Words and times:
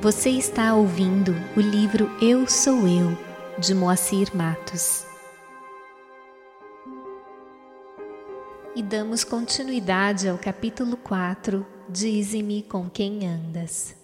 Você 0.00 0.30
está 0.30 0.76
ouvindo 0.76 1.34
o 1.56 1.60
livro 1.60 2.08
Eu 2.22 2.46
Sou 2.46 2.86
Eu, 2.86 3.18
de 3.58 3.74
Moacir 3.74 4.28
Matos. 4.32 5.04
E 8.76 8.82
damos 8.82 9.24
continuidade 9.24 10.28
ao 10.28 10.38
capítulo 10.38 10.96
4, 10.98 11.66
Dize-me 11.88 12.62
com 12.62 12.88
quem 12.88 13.26
andas. 13.26 13.96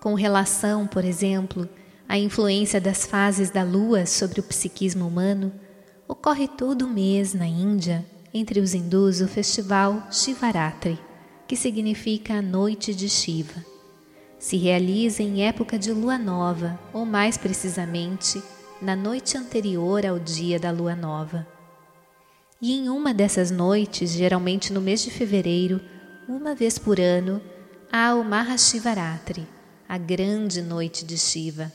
Com 0.00 0.14
relação, 0.14 0.86
por 0.86 1.04
exemplo, 1.04 1.68
à 2.08 2.16
influência 2.16 2.80
das 2.80 3.04
fases 3.04 3.50
da 3.50 3.64
lua 3.64 4.06
sobre 4.06 4.38
o 4.38 4.44
psiquismo 4.44 5.04
humano, 5.04 5.52
ocorre 6.06 6.46
todo 6.46 6.86
mês 6.86 7.34
na 7.34 7.46
Índia, 7.46 8.06
entre 8.32 8.60
os 8.60 8.72
hindus, 8.72 9.20
o 9.20 9.26
festival 9.26 10.06
Shivaratri 10.12 10.96
que 11.46 11.56
significa 11.56 12.34
a 12.34 12.42
noite 12.42 12.94
de 12.94 13.08
Shiva. 13.08 13.64
Se 14.38 14.56
realiza 14.56 15.22
em 15.22 15.44
época 15.46 15.78
de 15.78 15.92
lua 15.92 16.18
nova, 16.18 16.78
ou 16.92 17.06
mais 17.06 17.36
precisamente, 17.36 18.42
na 18.80 18.94
noite 18.94 19.38
anterior 19.38 20.04
ao 20.04 20.18
dia 20.18 20.58
da 20.58 20.70
lua 20.70 20.94
nova. 20.94 21.46
E 22.60 22.72
em 22.72 22.88
uma 22.88 23.14
dessas 23.14 23.50
noites, 23.50 24.10
geralmente 24.10 24.72
no 24.72 24.80
mês 24.80 25.02
de 25.02 25.10
fevereiro, 25.10 25.80
uma 26.28 26.54
vez 26.54 26.78
por 26.78 26.98
ano, 26.98 27.40
há 27.92 28.14
o 28.14 28.24
Mahashivaratri, 28.24 29.46
a 29.88 29.96
grande 29.96 30.60
noite 30.62 31.04
de 31.04 31.16
Shiva. 31.16 31.72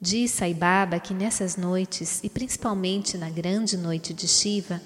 Diz 0.00 0.32
Sai 0.32 0.52
Baba 0.52 1.00
que 1.00 1.14
nessas 1.14 1.56
noites, 1.56 2.20
e 2.22 2.28
principalmente 2.28 3.16
na 3.16 3.30
grande 3.30 3.76
noite 3.76 4.12
de 4.12 4.28
Shiva, 4.28 4.80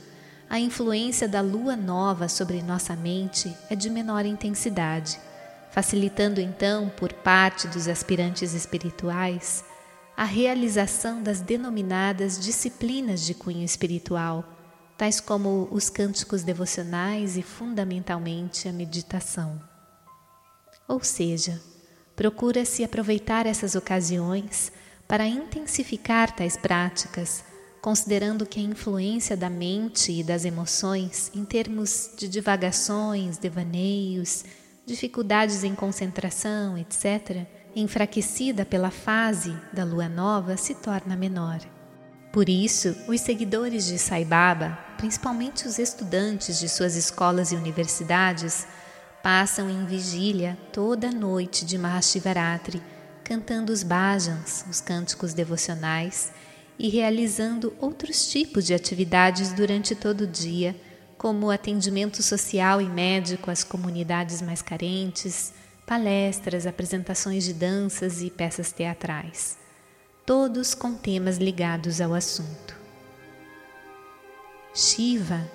a 0.51 0.59
influência 0.59 1.29
da 1.29 1.41
lua 1.41 1.77
nova 1.77 2.29
sobre 2.29 2.61
nossa 2.61 2.97
mente 2.97 3.57
é 3.71 3.77
de 3.77 3.89
menor 3.89 4.27
intensidade, 4.27 5.17
facilitando 5.71 6.41
então, 6.41 6.89
por 6.97 7.13
parte 7.13 7.69
dos 7.69 7.87
aspirantes 7.87 8.53
espirituais, 8.53 9.65
a 10.17 10.25
realização 10.25 11.23
das 11.23 11.41
denominadas 11.41 12.37
disciplinas 12.37 13.25
de 13.25 13.33
cunho 13.33 13.65
espiritual, 13.65 14.45
tais 14.99 15.21
como 15.21 15.69
os 15.71 15.89
cânticos 15.89 16.43
devocionais 16.43 17.37
e, 17.37 17.43
fundamentalmente, 17.43 18.69
a 18.69 18.73
meditação. 18.73 19.63
Ou 20.89 20.99
seja, 21.05 21.63
procura-se 22.17 22.83
aproveitar 22.83 23.47
essas 23.47 23.77
ocasiões 23.77 24.73
para 25.07 25.29
intensificar 25.29 26.35
tais 26.35 26.57
práticas 26.57 27.45
considerando 27.81 28.47
que 28.47 28.61
a 28.61 28.63
influência 28.63 29.37
da 29.37 29.49
mente 29.49 30.13
e 30.13 30.23
das 30.23 30.45
emoções, 30.45 31.31
em 31.35 31.45
termos 31.45 32.11
de 32.17 32.29
divagações, 32.29 33.39
devaneios, 33.39 34.45
dificuldades 34.85 35.65
em 35.65 35.75
concentração, 35.75 36.77
etc., 36.77 37.47
enfraquecida 37.75 38.65
pela 38.65 38.91
fase 38.91 39.57
da 39.73 39.85
lua 39.85 40.09
nova, 40.09 40.57
se 40.57 40.75
torna 40.75 41.17
menor. 41.17 41.61
Por 42.33 42.49
isso, 42.49 42.97
os 43.09 43.21
seguidores 43.21 43.87
de 43.87 43.99
Sai 43.99 44.25
Baba, 44.25 44.79
principalmente 44.97 45.67
os 45.67 45.79
estudantes 45.79 46.59
de 46.61 46.69
suas 46.69 46.95
escolas 46.97 47.51
e 47.51 47.57
universidades, 47.57 48.67
passam 49.23 49.69
em 49.69 49.85
vigília 49.85 50.57
toda 50.73 51.11
noite 51.11 51.65
de 51.65 51.77
Mahashivaratri, 51.77 52.83
cantando 53.25 53.73
os 53.73 53.83
bhajans, 53.83 54.65
os 54.69 54.81
cânticos 54.81 55.35
devocionais, 55.35 56.33
e 56.81 56.89
realizando 56.89 57.75
outros 57.79 58.27
tipos 58.31 58.65
de 58.65 58.73
atividades 58.73 59.53
durante 59.53 59.95
todo 59.95 60.23
o 60.23 60.27
dia, 60.27 60.75
como 61.19 61.51
atendimento 61.51 62.23
social 62.23 62.81
e 62.81 62.89
médico 62.89 63.51
às 63.51 63.63
comunidades 63.63 64.41
mais 64.41 64.63
carentes, 64.63 65.53
palestras, 65.87 66.67
apresentações 66.67 67.45
de 67.45 67.53
danças 67.53 68.23
e 68.23 68.31
peças 68.31 68.73
teatrais, 68.73 69.59
todos 70.25 70.75
com 70.75 70.95
temas 70.95 71.37
ligados 71.37 72.01
ao 72.01 72.15
assunto. 72.15 72.75
Shiva, 74.75 75.47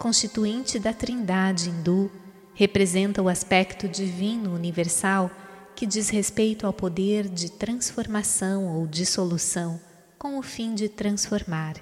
constituinte 0.00 0.80
da 0.80 0.92
Trindade 0.92 1.70
hindu, 1.70 2.10
representa 2.54 3.22
o 3.22 3.28
aspecto 3.28 3.86
divino 3.86 4.52
universal 4.52 5.30
que 5.76 5.86
diz 5.86 6.08
respeito 6.08 6.66
ao 6.66 6.72
poder 6.72 7.28
de 7.28 7.52
transformação 7.52 8.66
ou 8.66 8.84
dissolução 8.84 9.80
com 10.22 10.38
o 10.38 10.42
fim 10.42 10.72
de 10.72 10.88
transformar. 10.88 11.74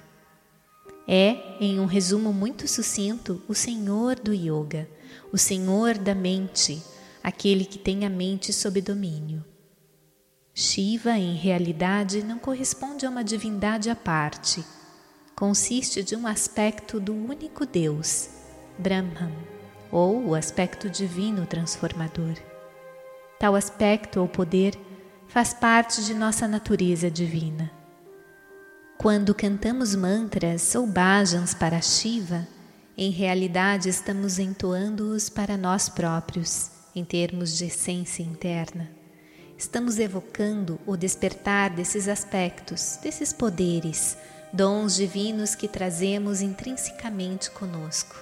É, 1.07 1.57
em 1.59 1.79
um 1.79 1.85
resumo 1.85 2.33
muito 2.33 2.67
sucinto, 2.67 3.39
o 3.47 3.53
Senhor 3.53 4.15
do 4.15 4.33
Yoga, 4.33 4.89
o 5.31 5.37
Senhor 5.37 5.95
da 5.95 6.15
mente, 6.15 6.81
aquele 7.23 7.63
que 7.63 7.77
tem 7.77 8.03
a 8.03 8.09
mente 8.09 8.51
sob 8.51 8.81
domínio. 8.81 9.45
Shiva, 10.55 11.11
em 11.11 11.35
realidade, 11.35 12.23
não 12.23 12.39
corresponde 12.39 13.05
a 13.05 13.11
uma 13.11 13.23
divindade 13.23 13.91
à 13.91 13.95
parte. 13.95 14.65
Consiste 15.35 16.01
de 16.01 16.15
um 16.15 16.25
aspecto 16.25 16.99
do 16.99 17.13
único 17.13 17.63
Deus, 17.63 18.27
Brahman, 18.75 19.31
ou 19.91 20.29
o 20.29 20.33
aspecto 20.33 20.89
divino 20.89 21.45
transformador. 21.45 22.33
Tal 23.39 23.53
aspecto 23.53 24.19
ou 24.19 24.27
poder 24.27 24.75
faz 25.27 25.53
parte 25.53 26.03
de 26.03 26.15
nossa 26.15 26.47
natureza 26.47 27.11
divina. 27.11 27.80
Quando 29.01 29.33
cantamos 29.33 29.95
mantras 29.95 30.75
ou 30.75 30.85
bhajans 30.85 31.55
para 31.55 31.81
Shiva, 31.81 32.47
em 32.95 33.09
realidade 33.09 33.89
estamos 33.89 34.37
entoando-os 34.37 35.27
para 35.27 35.57
nós 35.57 35.89
próprios, 35.89 36.69
em 36.95 37.03
termos 37.03 37.57
de 37.57 37.65
essência 37.65 38.21
interna. 38.21 38.91
Estamos 39.57 39.97
evocando 39.97 40.79
o 40.85 40.95
despertar 40.95 41.71
desses 41.71 42.07
aspectos, 42.07 42.99
desses 43.01 43.33
poderes, 43.33 44.15
dons 44.53 44.97
divinos 44.97 45.55
que 45.55 45.67
trazemos 45.67 46.39
intrinsecamente 46.39 47.49
conosco. 47.49 48.15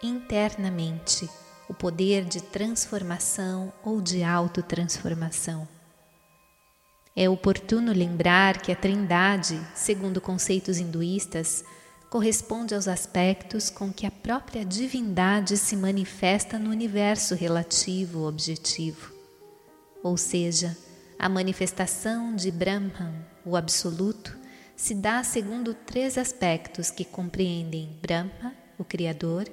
Internamente, 0.00 1.28
o 1.68 1.74
poder 1.74 2.24
de 2.24 2.40
transformação 2.40 3.72
ou 3.82 4.00
de 4.00 4.22
autotransformação. 4.22 5.66
É 7.18 7.30
oportuno 7.30 7.94
lembrar 7.94 8.60
que 8.60 8.70
a 8.70 8.76
Trindade, 8.76 9.58
segundo 9.74 10.20
conceitos 10.20 10.76
hinduístas, 10.76 11.64
corresponde 12.10 12.74
aos 12.74 12.86
aspectos 12.86 13.70
com 13.70 13.90
que 13.90 14.04
a 14.04 14.10
própria 14.10 14.66
divindade 14.66 15.56
se 15.56 15.74
manifesta 15.76 16.58
no 16.58 16.68
universo 16.68 17.34
relativo 17.34 18.28
objetivo. 18.28 19.14
Ou 20.02 20.18
seja, 20.18 20.76
a 21.18 21.26
manifestação 21.26 22.36
de 22.36 22.50
Brahman, 22.50 23.14
o 23.46 23.56
Absoluto, 23.56 24.36
se 24.76 24.94
dá 24.94 25.24
segundo 25.24 25.72
três 25.72 26.18
aspectos 26.18 26.90
que 26.90 27.04
compreendem 27.04 27.98
Brahma, 28.02 28.52
o 28.76 28.84
Criador, 28.84 29.48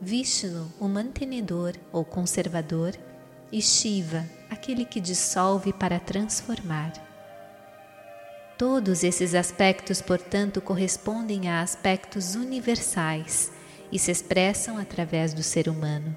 Vishnu, 0.00 0.68
o 0.80 0.88
mantenedor 0.88 1.74
ou 1.92 2.04
conservador, 2.04 2.92
e 3.54 3.62
Shiva, 3.62 4.28
aquele 4.50 4.84
que 4.84 5.00
dissolve 5.00 5.72
para 5.72 6.00
transformar. 6.00 6.92
Todos 8.58 9.04
esses 9.04 9.32
aspectos, 9.32 10.02
portanto, 10.02 10.60
correspondem 10.60 11.48
a 11.48 11.62
aspectos 11.62 12.34
universais 12.34 13.52
e 13.92 13.98
se 13.98 14.10
expressam 14.10 14.76
através 14.76 15.32
do 15.32 15.44
ser 15.44 15.68
humano. 15.68 16.16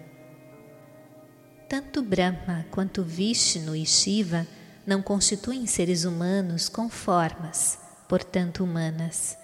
Tanto 1.69 2.01
Brahma 2.01 2.65
quanto 2.71 3.03
Vishnu 3.03 3.75
e 3.75 3.85
Shiva 3.85 4.47
não 4.83 5.03
constituem 5.03 5.67
seres 5.67 6.05
humanos 6.05 6.67
com 6.67 6.89
formas, 6.89 7.77
portanto 8.09 8.63
humanas, 8.63 9.37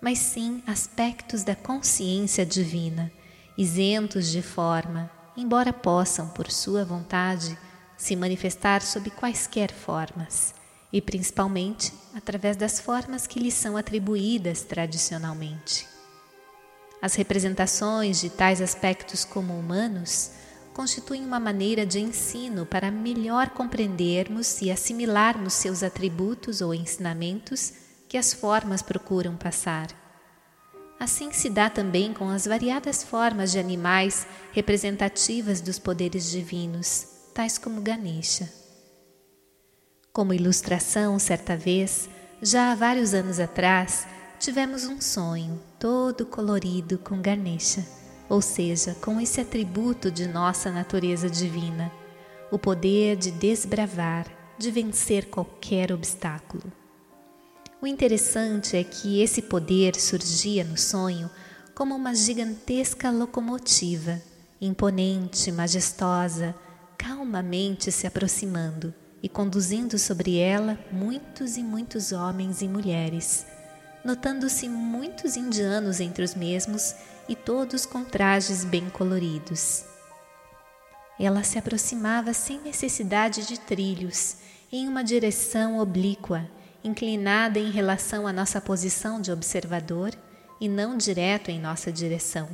mas 0.00 0.20
sim 0.20 0.62
aspectos 0.68 1.42
da 1.42 1.56
consciência 1.56 2.46
divina, 2.46 3.10
isentos 3.58 4.30
de 4.30 4.40
forma, 4.40 5.10
embora 5.40 5.72
possam, 5.72 6.28
por 6.28 6.50
sua 6.50 6.84
vontade, 6.84 7.58
se 7.96 8.14
manifestar 8.16 8.82
sob 8.82 9.10
quaisquer 9.10 9.72
formas 9.72 10.54
e 10.92 11.00
principalmente 11.00 11.92
através 12.14 12.56
das 12.56 12.80
formas 12.80 13.26
que 13.26 13.38
lhes 13.38 13.54
são 13.54 13.76
atribuídas 13.76 14.62
tradicionalmente. 14.62 15.86
As 17.00 17.14
representações 17.14 18.20
de 18.20 18.28
tais 18.28 18.60
aspectos 18.60 19.24
como 19.24 19.58
humanos 19.58 20.32
constituem 20.74 21.24
uma 21.24 21.40
maneira 21.40 21.84
de 21.84 21.98
ensino 21.98 22.64
para 22.66 22.90
melhor 22.90 23.50
compreendermos 23.50 24.60
e 24.60 24.70
assimilarmos 24.70 25.54
seus 25.54 25.82
atributos 25.82 26.60
ou 26.60 26.74
ensinamentos 26.74 27.72
que 28.08 28.16
as 28.16 28.32
formas 28.32 28.82
procuram 28.82 29.36
passar. 29.36 29.99
Assim 31.00 31.32
se 31.32 31.48
dá 31.48 31.70
também 31.70 32.12
com 32.12 32.28
as 32.28 32.46
variadas 32.46 33.02
formas 33.02 33.50
de 33.50 33.58
animais 33.58 34.26
representativas 34.52 35.62
dos 35.62 35.78
poderes 35.78 36.30
divinos, 36.30 37.06
tais 37.32 37.56
como 37.56 37.80
Ganesha. 37.80 38.52
Como 40.12 40.34
ilustração, 40.34 41.18
certa 41.18 41.56
vez, 41.56 42.06
já 42.42 42.70
há 42.70 42.74
vários 42.74 43.14
anos 43.14 43.40
atrás, 43.40 44.06
tivemos 44.38 44.84
um 44.84 45.00
sonho 45.00 45.58
todo 45.78 46.26
colorido 46.26 46.98
com 46.98 47.22
Ganesha, 47.22 47.82
ou 48.28 48.42
seja, 48.42 48.94
com 49.00 49.18
esse 49.18 49.40
atributo 49.40 50.10
de 50.10 50.28
nossa 50.28 50.70
natureza 50.70 51.30
divina, 51.30 51.90
o 52.50 52.58
poder 52.58 53.16
de 53.16 53.30
desbravar, 53.30 54.26
de 54.58 54.70
vencer 54.70 55.30
qualquer 55.30 55.92
obstáculo. 55.92 56.79
O 57.82 57.86
interessante 57.86 58.76
é 58.76 58.84
que 58.84 59.22
esse 59.22 59.40
poder 59.40 59.98
surgia 59.98 60.62
no 60.64 60.76
sonho 60.76 61.30
como 61.74 61.94
uma 61.94 62.14
gigantesca 62.14 63.10
locomotiva, 63.10 64.20
imponente, 64.60 65.50
majestosa, 65.50 66.54
calmamente 66.98 67.90
se 67.90 68.06
aproximando 68.06 68.92
e 69.22 69.30
conduzindo 69.30 69.98
sobre 69.98 70.36
ela 70.36 70.78
muitos 70.92 71.56
e 71.56 71.62
muitos 71.62 72.12
homens 72.12 72.60
e 72.60 72.68
mulheres, 72.68 73.46
notando-se 74.04 74.68
muitos 74.68 75.34
indianos 75.34 76.00
entre 76.00 76.22
os 76.22 76.34
mesmos 76.34 76.94
e 77.26 77.34
todos 77.34 77.86
com 77.86 78.04
trajes 78.04 78.62
bem 78.62 78.90
coloridos. 78.90 79.84
Ela 81.18 81.42
se 81.42 81.58
aproximava 81.58 82.34
sem 82.34 82.60
necessidade 82.60 83.46
de 83.46 83.58
trilhos, 83.58 84.36
em 84.70 84.86
uma 84.86 85.02
direção 85.02 85.78
oblíqua, 85.78 86.46
inclinada 86.82 87.58
em 87.58 87.70
relação 87.70 88.26
à 88.26 88.32
nossa 88.32 88.60
posição 88.60 89.20
de 89.20 89.30
observador 89.30 90.12
e 90.60 90.68
não 90.68 90.96
direto 90.96 91.50
em 91.50 91.60
nossa 91.60 91.90
direção. 91.90 92.48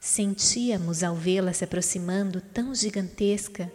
Sentíamos 0.00 1.02
ao 1.02 1.14
vê-la 1.14 1.52
se 1.52 1.64
aproximando 1.64 2.40
tão 2.40 2.74
gigantesca 2.74 3.70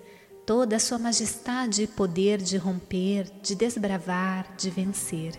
toda 0.45 0.75
a 0.75 0.79
sua 0.79 0.97
majestade 0.97 1.83
e 1.83 1.87
poder 1.87 2.41
de 2.41 2.57
romper, 2.57 3.29
de 3.41 3.53
desbravar, 3.53 4.55
de 4.57 4.69
vencer. 4.69 5.33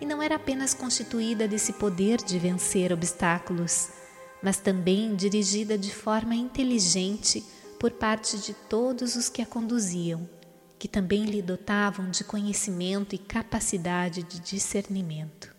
E 0.00 0.06
não 0.06 0.22
era 0.22 0.36
apenas 0.36 0.72
constituída 0.72 1.46
desse 1.48 1.74
poder 1.74 2.18
de 2.18 2.38
vencer 2.38 2.92
obstáculos, 2.92 3.90
mas 4.42 4.58
também 4.58 5.14
dirigida 5.14 5.76
de 5.76 5.92
forma 5.92 6.34
inteligente 6.34 7.44
por 7.78 7.90
parte 7.90 8.38
de 8.38 8.54
todos 8.54 9.14
os 9.14 9.28
que 9.28 9.42
a 9.42 9.46
conduziam, 9.46 10.28
que 10.78 10.86
também 10.86 11.24
lhe 11.24 11.42
dotavam 11.42 12.10
de 12.10 12.22
conhecimento 12.22 13.14
e 13.14 13.18
capacidade 13.18 14.22
de 14.22 14.38
discernimento. 14.40 15.54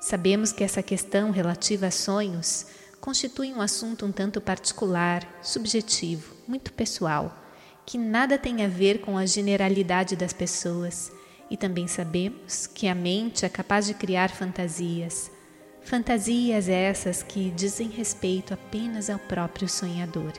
Sabemos 0.00 0.52
que 0.52 0.64
essa 0.64 0.82
questão 0.82 1.30
relativa 1.30 1.88
a 1.88 1.90
sonhos 1.90 2.66
constitui 3.00 3.52
um 3.52 3.60
assunto 3.60 4.06
um 4.06 4.12
tanto 4.12 4.40
particular, 4.40 5.26
subjetivo, 5.42 6.34
muito 6.46 6.72
pessoal, 6.72 7.36
que 7.84 7.98
nada 7.98 8.38
tem 8.38 8.64
a 8.64 8.68
ver 8.68 9.00
com 9.00 9.16
a 9.16 9.26
generalidade 9.26 10.14
das 10.14 10.32
pessoas, 10.32 11.10
e 11.50 11.56
também 11.56 11.86
sabemos 11.86 12.66
que 12.66 12.86
a 12.86 12.94
mente 12.94 13.44
é 13.44 13.48
capaz 13.48 13.86
de 13.86 13.94
criar 13.94 14.30
fantasias, 14.30 15.30
fantasias 15.82 16.68
essas 16.68 17.22
que 17.22 17.50
dizem 17.50 17.88
respeito 17.88 18.52
apenas 18.52 19.08
ao 19.08 19.18
próprio 19.18 19.68
sonhador. 19.68 20.32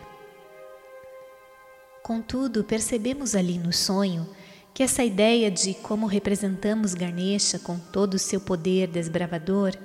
Contudo, 2.10 2.64
percebemos 2.64 3.36
ali 3.36 3.60
no 3.60 3.72
sonho 3.72 4.28
que 4.74 4.82
essa 4.82 5.04
ideia 5.04 5.52
de 5.52 5.76
como 5.76 6.08
representamos 6.08 6.96
Ganesha 6.96 7.60
com 7.60 7.78
todo 7.78 8.16
o 8.16 8.20
seu 8.20 8.42
poder 8.42 8.88
desbravador 8.88 9.76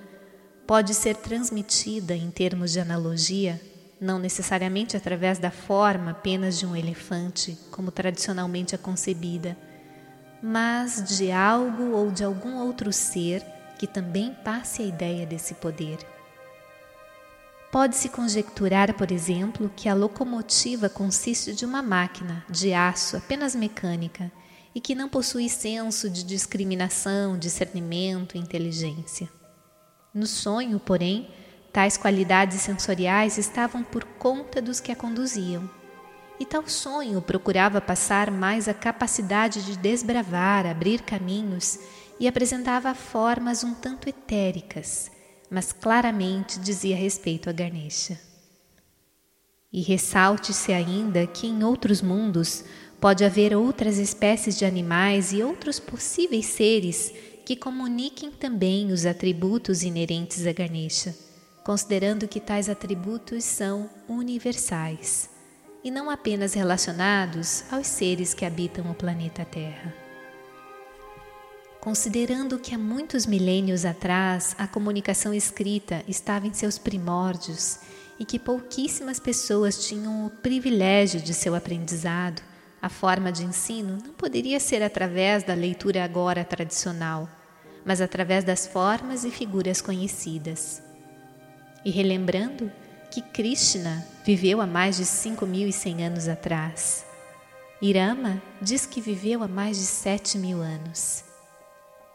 pode 0.67 0.95
ser 0.95 1.17
transmitida 1.17 2.17
em 2.17 2.31
termos 2.31 2.73
de 2.73 2.81
analogia, 2.81 3.61
não 4.01 4.19
necessariamente 4.19 4.97
através 4.97 5.39
da 5.39 5.51
forma 5.51 6.13
apenas 6.13 6.59
de 6.59 6.65
um 6.65 6.75
elefante, 6.75 7.59
como 7.71 7.91
tradicionalmente 7.91 8.75
é 8.75 8.79
concebida, 8.79 9.55
mas 10.43 11.05
de 11.19 11.31
algo 11.31 11.91
ou 11.91 12.11
de 12.11 12.25
algum 12.25 12.57
outro 12.57 12.91
ser 12.91 13.45
que 13.79 13.87
também 13.87 14.35
passe 14.43 14.81
a 14.81 14.87
ideia 14.87 15.27
desse 15.27 15.53
poder. 15.53 16.14
Pode-se 17.75 18.09
conjecturar, 18.09 18.95
por 18.95 19.11
exemplo, 19.11 19.69
que 19.75 19.89
a 19.89 19.95
locomotiva 19.95 20.89
consiste 20.89 21.53
de 21.53 21.65
uma 21.65 21.83
máquina 21.83 22.45
de 22.49 22.73
aço 22.73 23.17
apenas 23.17 23.53
mecânica 23.53 24.31
e 24.73 24.81
que 24.81 24.95
não 24.95 25.09
possui 25.09 25.49
senso 25.49 26.09
de 26.09 26.23
discriminação, 26.23 27.37
discernimento 27.37 28.39
inteligência. 28.39 29.29
No 30.15 30.25
sonho, 30.25 30.79
porém, 30.79 31.29
tais 31.73 31.97
qualidades 31.97 32.61
sensoriais 32.61 33.39
estavam 33.39 33.83
por 33.83 34.05
conta 34.05 34.63
dos 34.63 34.79
que 34.79 34.93
a 34.93 34.97
conduziam. 34.97 35.69
E 36.39 36.47
tal 36.47 36.69
sonho 36.69 37.21
procurava 37.21 37.81
passar 37.81 38.31
mais 38.31 38.69
a 38.69 38.73
capacidade 38.73 39.67
de 39.67 39.77
desbravar, 39.77 40.65
abrir 40.65 41.03
caminhos 41.03 41.81
e 42.21 42.29
apresentava 42.29 42.95
formas 42.95 43.65
um 43.65 43.75
tanto 43.75 44.09
etéricas, 44.09 45.11
mas 45.51 45.73
claramente 45.73 46.59
dizia 46.59 46.97
respeito 46.97 47.49
a 47.49 47.53
Ganesha. 47.53 48.21
E 49.73 49.83
ressalte-se 49.83 50.73
ainda 50.73 51.27
que 51.27 51.47
em 51.47 51.65
outros 51.65 52.01
mundos 52.01 52.65
Pode 53.05 53.23
haver 53.23 53.55
outras 53.55 53.99
espécies 53.99 54.57
de 54.57 54.65
animais 54.65 55.31
e 55.31 55.43
outros 55.43 55.79
possíveis 55.79 56.47
seres 56.47 57.13
que 57.45 57.55
comuniquem 57.55 58.31
também 58.31 58.91
os 58.91 59.05
atributos 59.05 59.83
inerentes 59.83 60.47
a 60.47 60.53
Ganesha, 60.55 61.15
considerando 61.63 62.27
que 62.27 62.41
tais 62.41 62.71
atributos 62.71 63.45
são 63.45 63.91
universais 64.09 65.29
e 65.85 65.91
não 65.91 66.09
apenas 66.09 66.55
relacionados 66.55 67.65
aos 67.71 67.87
seres 67.87 68.33
que 68.33 68.47
habitam 68.47 68.91
o 68.91 68.95
planeta 68.95 69.45
Terra. 69.45 70.04
Considerando 71.85 72.59
que 72.59 72.75
há 72.75 72.79
muitos 72.79 73.27
milênios 73.27 73.85
atrás 73.85 74.57
a 74.59 74.67
comunicação 74.67 75.35
escrita 75.35 76.03
estava 76.09 76.47
em 76.47 76.53
seus 76.55 76.79
primórdios 76.79 77.79
e 78.19 78.25
que 78.25 78.39
pouquíssimas 78.39 79.21
pessoas 79.21 79.87
tinham 79.87 80.25
o 80.25 80.31
privilégio 80.31 81.21
de 81.21 81.35
seu 81.35 81.55
aprendizado, 81.55 82.41
a 82.81 82.89
forma 82.89 83.31
de 83.31 83.45
ensino 83.45 83.99
não 84.03 84.15
poderia 84.15 84.59
ser 84.59 84.83
através 84.83 85.45
da 85.45 85.53
leitura 85.53 86.03
agora 86.03 86.43
tradicional, 86.43 87.29
mas 87.85 88.01
através 88.01 88.45
das 88.45 88.67
formas 88.67 89.23
e 89.23 89.31
figuras 89.31 89.83
conhecidas. 89.83 90.83
E 91.85 91.91
relembrando 91.91 92.73
que 93.11 93.21
Krishna 93.21 94.03
viveu 94.25 94.63
há 94.63 94.67
mais 94.67 94.97
de 94.97 95.05
5.100 95.05 96.07
anos 96.07 96.29
atrás. 96.29 97.05
Irama 97.83 98.43
diz 98.63 98.87
que 98.87 99.03
viveu 99.03 99.43
há 99.43 99.49
mais 99.49 99.77
de 99.77 99.85
7 99.85 100.39
mil 100.39 100.63
anos. 100.63 101.34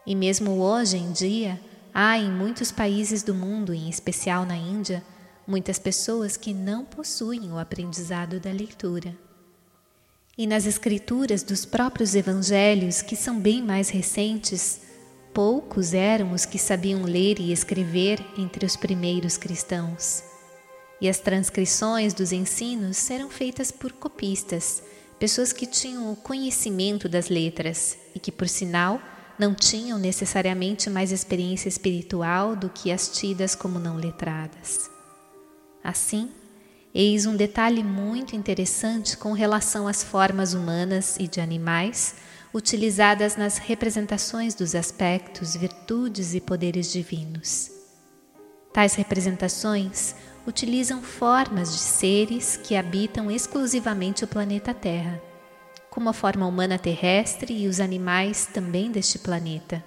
E 0.09 0.13
mesmo 0.13 0.59
hoje 0.59 0.97
em 0.97 1.13
dia, 1.13 1.57
há 1.93 2.17
em 2.17 2.29
muitos 2.29 2.69
países 2.69 3.23
do 3.23 3.33
mundo, 3.33 3.73
em 3.73 3.89
especial 3.89 4.45
na 4.45 4.57
Índia, 4.57 5.01
muitas 5.47 5.79
pessoas 5.79 6.35
que 6.35 6.53
não 6.53 6.83
possuem 6.83 7.49
o 7.49 7.57
aprendizado 7.57 8.41
da 8.41 8.51
leitura 8.51 9.15
e 10.39 10.47
nas 10.47 10.65
escrituras 10.65 11.43
dos 11.43 11.65
próprios 11.65 12.15
evangelhos, 12.15 13.01
que 13.01 13.13
são 13.13 13.37
bem 13.37 13.61
mais 13.61 13.89
recentes, 13.89 14.79
poucos 15.33 15.93
eram 15.93 16.31
os 16.31 16.45
que 16.45 16.57
sabiam 16.57 17.01
ler 17.03 17.41
e 17.41 17.51
escrever 17.51 18.25
entre 18.37 18.65
os 18.65 18.77
primeiros 18.77 19.35
cristãos. 19.35 20.23
E 21.01 21.09
as 21.09 21.19
transcrições 21.19 22.13
dos 22.13 22.31
ensinos 22.31 23.11
eram 23.11 23.29
feitas 23.29 23.69
por 23.69 23.91
copistas, 23.91 24.81
pessoas 25.19 25.51
que 25.51 25.65
tinham 25.65 26.09
o 26.09 26.15
conhecimento 26.15 27.09
das 27.09 27.27
letras 27.27 27.97
e 28.15 28.19
que, 28.19 28.31
por 28.31 28.47
sinal, 28.47 29.01
não 29.39 29.55
tinham 29.55 29.97
necessariamente 29.97 30.89
mais 30.89 31.11
experiência 31.11 31.69
espiritual 31.69 32.55
do 32.55 32.69
que 32.69 32.91
as 32.91 33.07
tidas 33.07 33.55
como 33.55 33.79
não 33.79 33.95
letradas. 33.95 34.91
Assim, 35.83 36.29
Eis 36.93 37.27
um 37.27 37.35
detalhe 37.35 37.83
muito 37.83 38.35
interessante 38.35 39.15
com 39.15 39.31
relação 39.31 39.87
às 39.87 40.03
formas 40.03 40.55
humanas 40.55 41.17
e 41.19 41.27
de 41.27 41.39
animais 41.39 42.15
utilizadas 42.51 43.35
nas 43.35 43.59
representações 43.59 44.55
dos 44.55 44.73
aspectos, 44.73 45.55
virtudes 45.55 46.33
e 46.33 46.41
poderes 46.41 46.91
divinos. 46.91 47.69
Tais 48.73 48.95
representações 48.95 50.15
utilizam 50.47 51.01
formas 51.03 51.73
de 51.73 51.79
seres 51.79 52.57
que 52.57 52.75
habitam 52.75 53.29
exclusivamente 53.29 54.23
o 54.23 54.27
planeta 54.27 54.73
Terra, 54.73 55.21
como 55.99 56.11
a 56.11 56.13
forma 56.13 56.47
humana 56.47 56.79
terrestre 56.79 57.53
e 57.53 57.67
os 57.67 57.81
animais 57.81 58.45
também 58.45 58.89
deste 58.89 59.19
planeta. 59.19 59.83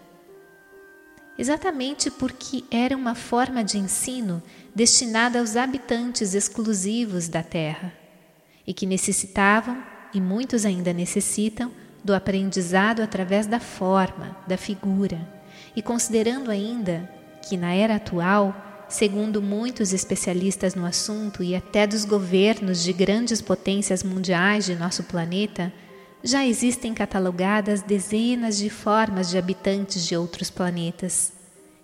Exatamente 1.39 2.11
porque 2.11 2.65
era 2.71 2.95
uma 2.95 3.15
forma 3.15 3.65
de 3.65 3.79
ensino 3.79 4.43
destinada 4.75 5.39
aos 5.39 5.57
habitantes 5.57 6.35
exclusivos 6.35 7.29
da 7.29 7.43
Terra 7.43 7.95
e 8.67 8.75
que 8.75 8.85
necessitavam, 8.85 9.83
e 10.13 10.21
muitos 10.21 10.67
ainda 10.67 10.93
necessitam, 10.93 11.73
do 12.05 12.15
aprendizado 12.15 13.01
através 13.01 13.47
da 13.47 13.59
forma, 13.59 14.37
da 14.47 14.59
figura, 14.59 15.19
e 15.75 15.81
considerando 15.81 16.51
ainda 16.51 17.11
que 17.49 17.57
na 17.57 17.73
era 17.73 17.97
atual, 17.97 18.85
segundo 18.87 19.41
muitos 19.41 19.95
especialistas 19.95 20.75
no 20.75 20.85
assunto 20.85 21.43
e 21.43 21.57
até 21.57 21.87
dos 21.87 22.05
governos 22.05 22.83
de 22.85 22.93
grandes 22.93 23.41
potências 23.41 24.03
mundiais 24.03 24.67
de 24.67 24.75
nosso 24.75 25.05
planeta, 25.05 25.73
já 26.25 26.47
existem 26.47 26.95
catalogadas 26.95 27.83
dezenas 27.83 28.57
de 28.57 28.71
formas 28.71 29.29
de 29.29 29.37
habitantes 29.37 30.07
de 30.07 30.17
outros 30.17 30.51
planetas, 30.51 31.33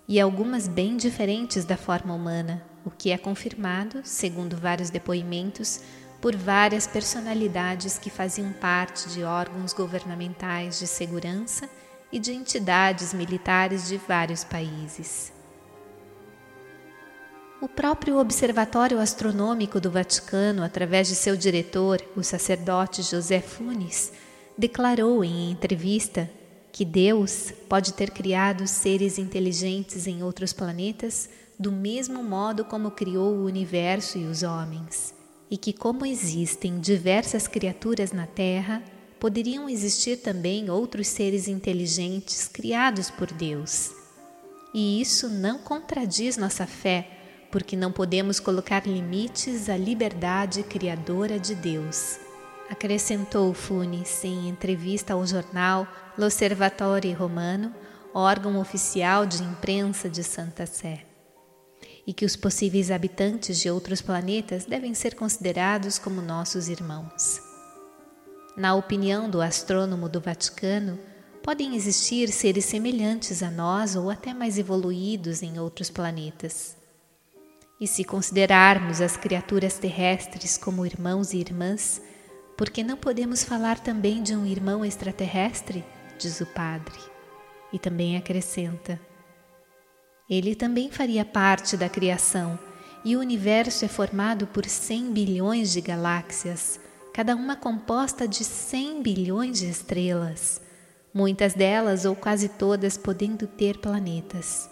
e 0.07 0.19
algumas 0.19 0.67
bem 0.67 0.97
diferentes 0.97 1.65
da 1.65 1.77
forma 1.77 2.13
humana, 2.13 2.63
o 2.85 2.89
que 2.89 3.11
é 3.11 3.17
confirmado, 3.17 4.01
segundo 4.03 4.57
vários 4.57 4.89
depoimentos, 4.89 5.81
por 6.21 6.35
várias 6.35 6.87
personalidades 6.87 7.97
que 7.97 8.09
faziam 8.09 8.51
parte 8.53 9.09
de 9.09 9.23
órgãos 9.23 9.73
governamentais 9.73 10.79
de 10.79 10.87
segurança 10.87 11.69
e 12.11 12.19
de 12.19 12.31
entidades 12.31 13.13
militares 13.13 13.87
de 13.87 13.97
vários 13.97 14.43
países. 14.43 15.31
O 17.61 17.67
próprio 17.67 18.17
Observatório 18.17 18.99
Astronômico 18.99 19.81
do 19.81 19.91
Vaticano, 19.91 20.63
através 20.63 21.09
de 21.09 21.15
seu 21.15 21.35
diretor, 21.35 22.01
o 22.15 22.23
sacerdote 22.23 23.03
José 23.03 23.41
Funes, 23.41 24.13
declarou 24.59 25.23
em 25.23 25.49
entrevista 25.51 26.29
que 26.69 26.83
Deus 26.83 27.53
pode 27.69 27.93
ter 27.93 28.11
criado 28.11 28.67
seres 28.67 29.17
inteligentes 29.17 30.05
em 30.05 30.21
outros 30.21 30.51
planetas 30.51 31.29
do 31.57 31.71
mesmo 31.71 32.21
modo 32.21 32.65
como 32.65 32.91
criou 32.91 33.33
o 33.35 33.45
universo 33.45 34.17
e 34.17 34.25
os 34.25 34.43
homens, 34.43 35.13
e 35.49 35.57
que, 35.57 35.71
como 35.71 36.05
existem 36.05 36.77
diversas 36.77 37.47
criaturas 37.47 38.11
na 38.11 38.27
Terra, 38.27 38.83
poderiam 39.17 39.69
existir 39.69 40.17
também 40.17 40.69
outros 40.69 41.07
seres 41.07 41.47
inteligentes 41.47 42.49
criados 42.49 43.09
por 43.09 43.31
Deus. 43.31 43.91
E 44.73 44.99
isso 44.99 45.29
não 45.29 45.59
contradiz 45.59 46.35
nossa 46.35 46.67
fé 46.67 47.07
porque 47.49 47.77
não 47.77 47.93
podemos 47.93 48.41
colocar 48.41 48.85
limites 48.85 49.69
à 49.69 49.77
liberdade 49.77 50.63
criadora 50.63 51.39
de 51.39 51.55
Deus. 51.55 52.19
Acrescentou 52.69 53.51
Funes 53.51 54.23
em 54.23 54.47
entrevista 54.47 55.13
ao 55.13 55.25
jornal 55.25 55.87
L'Osservatore 56.15 57.11
Romano, 57.13 57.73
órgão 58.13 58.59
oficial 58.59 59.25
de 59.25 59.41
imprensa 59.41 60.07
de 60.07 60.23
Santa 60.23 60.67
Sé, 60.67 61.03
e 62.05 62.13
que 62.13 62.25
os 62.25 62.35
possíveis 62.35 62.91
habitantes 62.91 63.59
de 63.59 63.71
outros 63.71 64.03
planetas 64.03 64.65
devem 64.65 64.93
ser 64.93 65.15
considerados 65.15 65.97
como 65.97 66.21
nossos 66.21 66.69
irmãos. 66.69 67.41
Na 68.55 68.75
opinião 68.75 69.27
do 69.27 69.41
astrônomo 69.41 70.07
do 70.07 70.21
Vaticano, 70.21 70.99
podem 71.41 71.75
existir 71.75 72.29
seres 72.29 72.65
semelhantes 72.65 73.41
a 73.41 73.49
nós 73.49 73.95
ou 73.95 74.11
até 74.11 74.31
mais 74.31 74.59
evoluídos 74.59 75.41
em 75.41 75.57
outros 75.57 75.89
planetas. 75.89 76.77
E 77.81 77.87
se 77.87 78.03
considerarmos 78.03 79.01
as 79.01 79.17
criaturas 79.17 79.79
terrestres 79.79 80.55
como 80.55 80.85
irmãos 80.85 81.33
e 81.33 81.37
irmãs, 81.37 81.99
por 82.59 82.69
que 82.69 82.83
não 82.83 82.97
podemos 82.97 83.41
falar 83.41 83.79
também 83.79 84.21
de 84.21 84.35
um 84.35 84.45
irmão 84.45 84.83
extraterrestre? 84.83 85.81
diz 86.17 86.41
o 86.41 86.45
padre. 86.45 86.99
E 87.71 87.79
também 87.79 88.17
acrescenta: 88.17 88.99
Ele 90.29 90.53
também 90.53 90.91
faria 90.91 91.23
parte 91.23 91.77
da 91.77 91.87
criação, 91.87 92.59
e 93.05 93.15
o 93.15 93.21
universo 93.21 93.85
é 93.85 93.87
formado 93.87 94.45
por 94.45 94.65
100 94.65 95.13
bilhões 95.13 95.71
de 95.71 95.79
galáxias, 95.79 96.81
cada 97.13 97.33
uma 97.33 97.55
composta 97.55 98.27
de 98.27 98.43
100 98.43 99.03
bilhões 99.03 99.59
de 99.59 99.69
estrelas, 99.69 100.59
muitas 101.13 101.53
delas 101.53 102.03
ou 102.03 102.13
quase 102.13 102.49
todas 102.49 102.97
podendo 102.97 103.47
ter 103.47 103.77
planetas. 103.77 104.69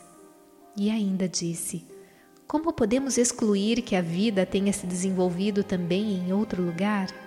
E 0.76 0.92
ainda 0.92 1.26
disse: 1.26 1.86
como 2.46 2.74
podemos 2.74 3.18
excluir 3.18 3.82
que 3.82 3.96
a 3.96 4.02
vida 4.02 4.46
tenha 4.46 4.74
se 4.74 4.86
desenvolvido 4.86 5.64
também 5.64 6.16
em 6.16 6.34
outro 6.34 6.62
lugar? 6.62 7.27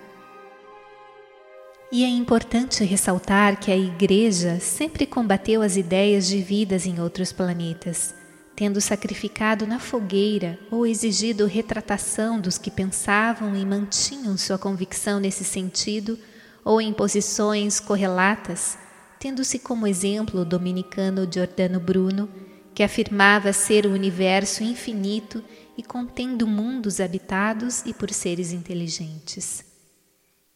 E 1.91 2.05
é 2.05 2.07
importante 2.07 2.85
ressaltar 2.85 3.59
que 3.59 3.69
a 3.69 3.75
Igreja 3.75 4.61
sempre 4.61 5.05
combateu 5.05 5.61
as 5.61 5.75
ideias 5.75 6.25
de 6.25 6.41
vidas 6.41 6.85
em 6.85 7.01
outros 7.01 7.33
planetas, 7.33 8.15
tendo 8.55 8.79
sacrificado 8.79 9.67
na 9.67 9.77
fogueira 9.77 10.57
ou 10.71 10.87
exigido 10.87 11.45
retratação 11.45 12.39
dos 12.39 12.57
que 12.57 12.71
pensavam 12.71 13.57
e 13.57 13.65
mantinham 13.65 14.37
sua 14.37 14.57
convicção 14.57 15.19
nesse 15.19 15.43
sentido, 15.43 16.17
ou 16.63 16.79
em 16.79 16.93
posições 16.93 17.81
correlatas, 17.81 18.77
tendo-se 19.19 19.59
como 19.59 19.85
exemplo 19.85 20.41
o 20.41 20.45
dominicano 20.45 21.27
Giordano 21.29 21.79
Bruno 21.79 22.29
que 22.73 22.83
afirmava 22.83 23.51
ser 23.51 23.85
o 23.85 23.91
universo 23.91 24.63
infinito 24.63 25.43
e 25.77 25.83
contendo 25.83 26.47
mundos 26.47 27.01
habitados 27.01 27.83
e 27.85 27.93
por 27.93 28.09
seres 28.11 28.53
inteligentes. 28.53 29.70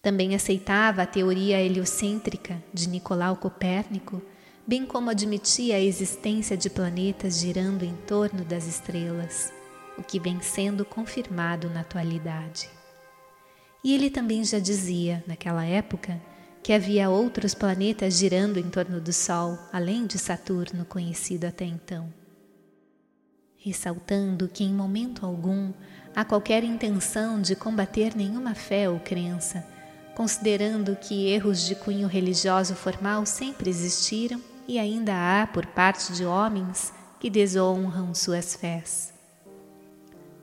Também 0.06 0.36
aceitava 0.36 1.02
a 1.02 1.06
teoria 1.08 1.60
heliocêntrica 1.60 2.64
de 2.72 2.88
Nicolau 2.88 3.38
Copérnico, 3.38 4.22
bem 4.68 4.86
como 4.86 5.10
admitia 5.10 5.78
a 5.78 5.80
existência 5.80 6.56
de 6.56 6.70
planetas 6.70 7.40
girando 7.40 7.84
em 7.84 7.96
torno 8.06 8.46
das 8.46 8.68
estrelas, 8.68 9.52
o 9.98 10.04
que 10.04 10.20
vem 10.20 10.40
sendo 10.42 10.86
confirmado 10.86 11.72
na 11.72 11.80
atualidade. 11.80 12.70
E 13.84 13.96
ele 13.96 14.12
também 14.12 14.46
já 14.46 14.60
dizia, 14.60 15.24
naquela 15.26 15.66
época, 15.66 16.22
que 16.62 16.72
havia 16.72 17.10
outros 17.10 17.56
planetas 17.56 18.16
girando 18.16 18.60
em 18.60 18.70
torno 18.70 19.02
do 19.02 19.12
Sol, 19.12 19.58
além 19.74 20.06
de 20.06 20.20
Saturno, 20.20 20.86
conhecido 20.86 21.48
até 21.48 21.66
então. 21.66 22.14
Ressaltando 23.58 24.48
que 24.48 24.64
em 24.64 24.72
momento 24.72 25.26
algum 25.26 25.74
há 26.16 26.24
qualquer 26.24 26.64
intenção 26.64 27.42
de 27.42 27.56
combater 27.56 28.16
nenhuma 28.16 28.54
fé 28.54 28.88
ou 28.88 29.00
crença, 29.00 29.74
considerando 30.16 30.96
que 30.96 31.28
erros 31.28 31.66
de 31.66 31.76
cunho 31.76 32.08
religioso 32.08 32.74
formal 32.74 33.26
sempre 33.26 33.70
existiram 33.70 34.42
e 34.68 34.80
ainda 34.80 35.14
há 35.14 35.46
por 35.46 35.66
parte 35.66 36.14
de 36.14 36.26
homens 36.26 36.92
que 37.20 37.30
desonram 37.30 38.16
suas 38.16 38.56
fés. 38.56 39.14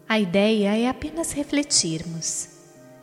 A 0.09 0.21
ideia 0.21 0.77
é 0.77 0.89
apenas 0.89 1.33
refletirmos. 1.33 2.49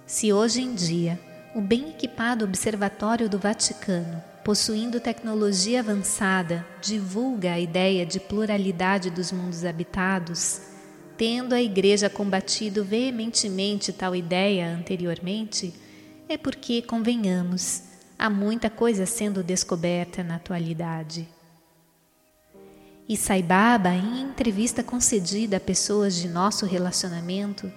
Se 0.05 0.31
hoje 0.31 0.61
em 0.61 0.73
dia 0.73 1.19
o 1.55 1.61
bem 1.61 1.89
equipado 1.89 2.45
Observatório 2.45 3.27
do 3.27 3.39
Vaticano, 3.39 4.23
possuindo 4.43 4.99
tecnologia 4.99 5.79
avançada, 5.79 6.65
divulga 6.81 7.53
a 7.53 7.59
ideia 7.59 8.05
de 8.05 8.19
pluralidade 8.19 9.09
dos 9.09 9.31
mundos 9.31 9.65
habitados, 9.65 10.61
tendo 11.17 11.53
a 11.53 11.61
Igreja 11.61 12.09
combatido 12.09 12.83
veementemente 12.83 13.91
tal 13.91 14.15
ideia 14.15 14.67
anteriormente, 14.67 15.73
é 16.29 16.37
porque, 16.37 16.83
convenhamos, 16.83 17.81
há 18.17 18.29
muita 18.29 18.69
coisa 18.69 19.07
sendo 19.07 19.43
descoberta 19.43 20.23
na 20.23 20.35
atualidade. 20.35 21.27
E 23.07 23.17
Saibaba, 23.17 23.89
em 23.89 24.21
entrevista 24.21 24.83
concedida 24.83 25.57
a 25.57 25.59
pessoas 25.59 26.15
de 26.15 26.29
nosso 26.29 26.67
relacionamento, 26.67 27.71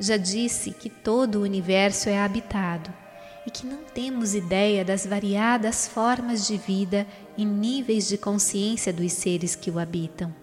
já 0.00 0.16
disse 0.16 0.70
que 0.70 0.88
todo 0.88 1.36
o 1.36 1.42
universo 1.42 2.08
é 2.08 2.18
habitado 2.18 2.90
e 3.46 3.50
que 3.50 3.66
não 3.66 3.84
temos 3.84 4.34
ideia 4.34 4.82
das 4.82 5.04
variadas 5.04 5.86
formas 5.86 6.46
de 6.46 6.56
vida 6.56 7.06
e 7.36 7.44
níveis 7.44 8.08
de 8.08 8.16
consciência 8.16 8.90
dos 8.90 9.12
seres 9.12 9.54
que 9.54 9.70
o 9.70 9.78
habitam. 9.78 10.34